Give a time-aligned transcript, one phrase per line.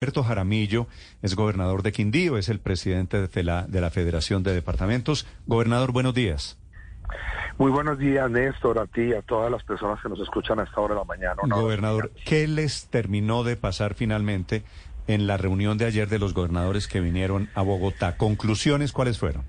[0.00, 0.86] Alberto Jaramillo
[1.22, 5.26] es gobernador de Quindío, es el presidente de la, de la Federación de Departamentos.
[5.48, 6.56] Gobernador, buenos días.
[7.58, 10.62] Muy buenos días, Néstor, a ti y a todas las personas que nos escuchan a
[10.62, 11.34] esta hora de la mañana.
[11.48, 14.62] Gobernador, ¿qué les terminó de pasar finalmente
[15.08, 18.16] en la reunión de ayer de los gobernadores que vinieron a Bogotá?
[18.16, 19.42] ¿Conclusiones cuáles fueron?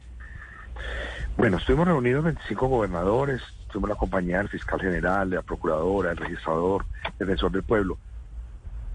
[1.38, 6.18] Bueno, estuvimos reunidos 25 gobernadores, estuvimos la compañía del fiscal general, de la procuradora, el
[6.18, 8.00] registrador, el defensor del pueblo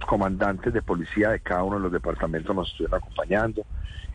[0.07, 3.65] comandantes de policía de cada uno de los departamentos nos estuvieron acompañando,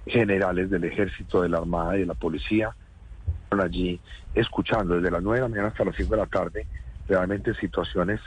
[0.05, 2.75] generales del ejército, de la armada y de la policía,
[3.51, 3.99] allí
[4.35, 6.67] escuchando desde las 9 de la mañana hasta las 5 de la tarde,
[7.07, 8.21] realmente situaciones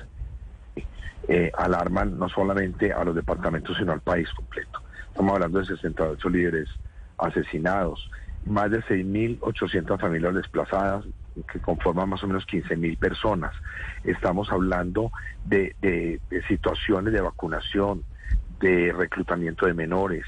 [1.29, 4.81] eh, alarman no solamente a los departamentos, sino al país completo.
[5.09, 6.69] Estamos hablando de 68 líderes
[7.19, 8.11] asesinados,
[8.45, 11.05] más de 6.800 familias desplazadas,
[11.51, 13.55] que conforman más o menos 15.000 personas.
[14.05, 15.13] Estamos hablando
[15.45, 18.05] de, de, situaciones de vacunación,
[18.61, 20.25] de reclutamiento de menores,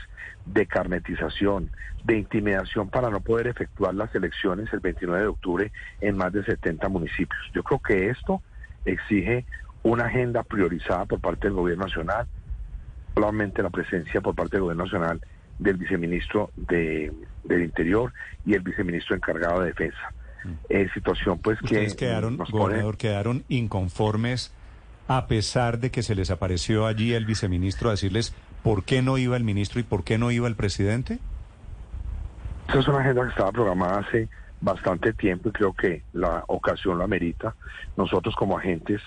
[0.46, 1.70] de carnetización,
[2.04, 6.44] de intimidación para no poder efectuar las elecciones el 29 de octubre en más de
[6.44, 7.40] 70 municipios.
[7.54, 8.42] Yo creo que esto
[8.84, 9.46] exige
[9.82, 12.26] una agenda priorizada por parte del gobierno nacional,
[13.14, 15.20] solamente la presencia por parte del gobierno nacional
[15.58, 17.12] del viceministro de,
[17.44, 18.12] del Interior
[18.44, 20.12] y el viceministro encargado de Defensa.
[20.68, 24.52] Eh, situación pues que quedaron, gobernador, quedaron inconformes
[25.08, 29.18] a pesar de que se les apareció allí el viceministro a decirles por qué no
[29.18, 31.18] iba el ministro y por qué no iba el presidente.
[32.68, 34.28] Esa es una agenda que estaba programada hace
[34.60, 37.54] bastante tiempo y creo que la ocasión la amerita.
[37.96, 39.02] Nosotros como agentes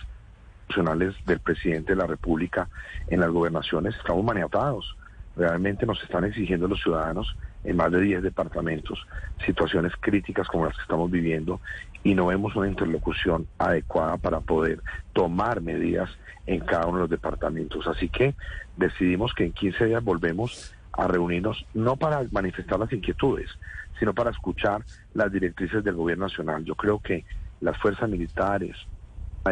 [0.70, 2.70] nacionales del presidente de la República
[3.08, 4.96] en las gobernaciones estamos maniatados
[5.38, 9.00] realmente nos están exigiendo los ciudadanos en más de 10 departamentos
[9.46, 11.62] situaciones críticas como las que estamos viviendo
[12.04, 14.82] y no vemos una interlocución adecuada para poder
[15.14, 16.10] tomar medidas
[16.46, 17.88] en cada uno de los departamentos.
[17.88, 18.36] Así que
[18.78, 23.50] decidimos que en 15 días volvemos a reunirnos no para manifestar las inquietudes,
[24.00, 26.64] sino para escuchar las directrices del gobierno nacional.
[26.64, 27.26] Yo creo que
[27.62, 28.76] las fuerzas militares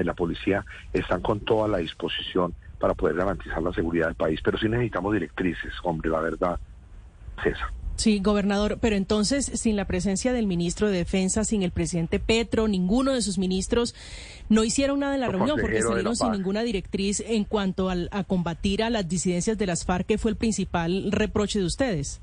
[0.02, 4.40] y la policía están con toda la disposición para poder garantizar la seguridad del país.
[4.44, 6.60] Pero sí necesitamos directrices, hombre, la verdad
[7.44, 7.70] César.
[7.96, 12.68] Sí, gobernador, pero entonces, sin la presencia del ministro de Defensa, sin el presidente Petro,
[12.68, 13.96] ninguno de sus ministros,
[14.50, 18.84] no hicieron nada en la reunión porque salieron sin ninguna directriz en cuanto a combatir
[18.84, 22.22] a las disidencias de las FARC, que fue el principal reproche de ustedes.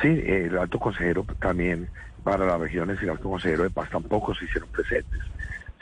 [0.00, 1.88] Sí, el alto consejero también
[2.22, 5.20] para las regiones y el alto consejero de paz tampoco se hicieron presentes.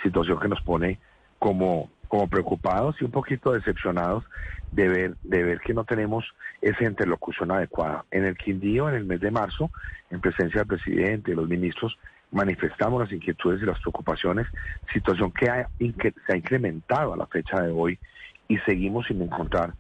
[0.02, 0.98] Situación que nos pone
[1.38, 4.22] como como preocupados y un poquito decepcionados
[4.70, 6.24] de ver, de ver que no tenemos
[6.62, 8.04] esa interlocución adecuada.
[8.12, 9.72] En el Quindío, en el mes de marzo,
[10.12, 11.98] en presencia del presidente y los ministros,
[12.30, 14.46] manifestamos las inquietudes y las preocupaciones,
[14.92, 17.98] situación que, se ha incrementado a la fecha de hoy
[18.46, 19.74] y seguimos sin encontrar.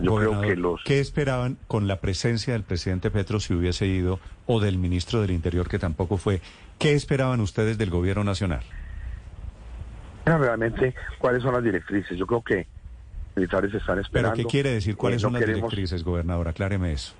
[0.00, 0.80] Yo creo que los...
[0.84, 5.32] ¿Qué esperaban con la presencia del presidente Petro si hubiese ido o del ministro del
[5.32, 6.40] Interior que tampoco fue?
[6.78, 8.62] ¿Qué esperaban ustedes del gobierno nacional?
[10.24, 12.16] Realmente cuáles son las directrices.
[12.16, 12.66] Yo creo que
[13.34, 14.36] militares están esperando.
[14.36, 16.48] ¿Pero qué quiere decir cuáles eh, son las directrices, gobernador?
[16.48, 17.14] Acláreme eso.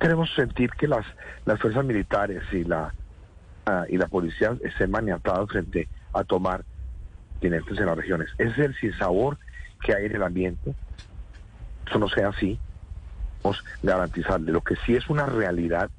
[0.00, 1.06] Queremos sentir que las,
[1.44, 2.94] las fuerzas militares y la,
[3.66, 6.64] ah, y la policía estén maniatados frente a tomar
[7.32, 8.28] continentes en las regiones.
[8.38, 9.38] Ese es el sinsabor
[9.82, 10.74] que hay en el ambiente.
[11.86, 12.58] Eso no sea así.
[13.42, 14.52] Vamos a garantizarle.
[14.52, 15.90] Lo que sí es una realidad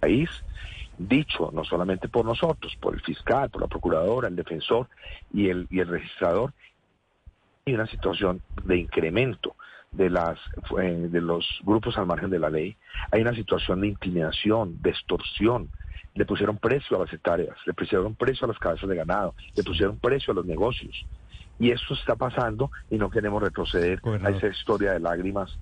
[0.00, 0.30] país
[0.98, 4.88] dicho no solamente por nosotros, por el fiscal, por la procuradora, el defensor
[5.32, 6.52] y el, y el registrador,
[7.66, 9.56] hay una situación de incremento
[9.92, 10.38] de, las,
[10.80, 12.76] eh, de los grupos al margen de la ley,
[13.10, 15.70] hay una situación de intimidación, de extorsión,
[16.14, 19.62] le pusieron precio a las hectáreas, le pusieron precio a las cabezas de ganado, le
[19.62, 21.04] pusieron precio a los negocios.
[21.58, 25.58] Y eso está pasando y no queremos retroceder a esa historia de lágrimas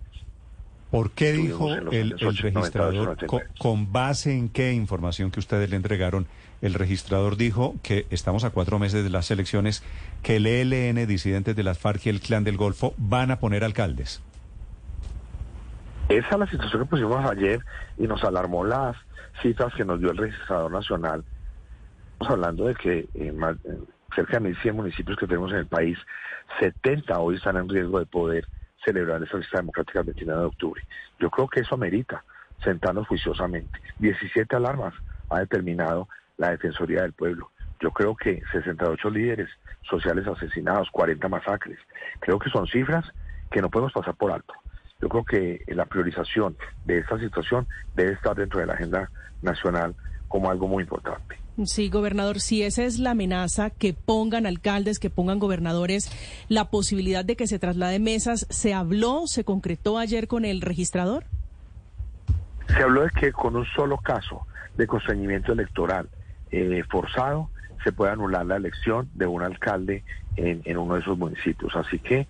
[0.94, 3.16] ¿Por qué dijo el, registrador,
[3.58, 6.28] con, base en qué información que ustedes le entregaron,
[6.62, 9.82] el registrador dijo que estamos a cuatro meses de las elecciones,
[10.22, 13.64] que el ELN, disidentes de las FARC y el Clan del Golfo van a poner
[13.64, 14.22] alcaldes?
[16.08, 17.58] Esa es la situación que pusimos ayer
[17.98, 18.94] y nos alarmó las
[19.42, 21.24] cifras que nos dio el registrador nacional.
[22.12, 23.40] Estamos hablando de que en
[24.14, 25.98] cerca de 1.100 municipios que tenemos en el país,
[26.60, 28.46] 70 hoy están en riesgo de poder
[28.84, 30.82] celebrar esa lista democrática el 29 de octubre.
[31.18, 32.24] Yo creo que eso amerita
[32.62, 33.80] sentarnos juiciosamente.
[33.98, 34.94] 17 alarmas
[35.30, 37.50] ha determinado la Defensoría del Pueblo.
[37.80, 39.48] Yo creo que 68 líderes
[39.82, 41.78] sociales asesinados, 40 masacres.
[42.20, 43.04] Creo que son cifras
[43.50, 44.54] que no podemos pasar por alto.
[45.00, 49.10] Yo creo que la priorización de esta situación debe estar dentro de la agenda
[49.42, 49.94] nacional
[50.28, 51.43] como algo muy importante.
[51.62, 56.10] Sí, gobernador, si esa es la amenaza, que pongan alcaldes, que pongan gobernadores,
[56.48, 61.24] la posibilidad de que se traslade mesas, ¿se habló, se concretó ayer con el registrador?
[62.66, 64.46] Se habló de que con un solo caso
[64.76, 66.08] de constreñimiento electoral
[66.50, 67.50] eh, forzado
[67.84, 70.02] se puede anular la elección de un alcalde
[70.36, 71.76] en, uno de esos municipios.
[71.76, 72.26] Así que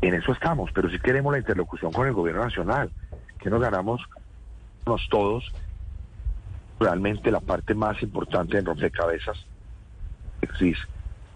[0.00, 2.90] en eso estamos, pero si queremos la interlocución con el gobierno nacional,
[3.38, 4.00] que nos ganamos
[5.10, 5.52] todos
[6.82, 9.36] realmente la parte más importante en rompecabezas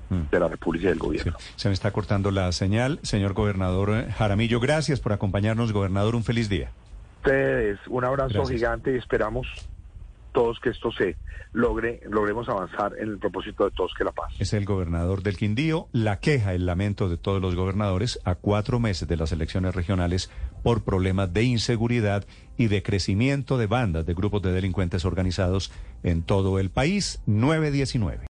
[0.09, 0.31] mm.
[0.31, 1.37] de la República y del Gobierno.
[1.57, 2.99] Se me está cortando la señal.
[3.03, 5.73] Señor gobernador Jaramillo, gracias por acompañarnos.
[5.73, 6.71] Gobernador, un feliz día.
[7.19, 9.47] Ustedes, un abrazo gigante y esperamos
[10.37, 11.17] todos que esto se
[11.55, 14.35] logre, logremos avanzar en el propósito de todos que la paz.
[14.39, 18.79] Es el gobernador del Quindío, la queja, el lamento de todos los gobernadores a cuatro
[18.79, 20.31] meses de las elecciones regionales
[20.63, 22.27] por problemas de inseguridad
[22.59, 25.73] y de crecimiento de bandas de grupos de delincuentes organizados
[26.03, 27.23] en todo el país.
[27.25, 28.21] 919.